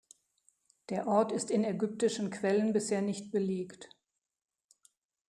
[0.89, 3.87] Der Ort ist in ägyptischen Quellen bisher nicht belegt.